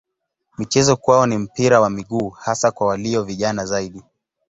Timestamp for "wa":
1.81-1.89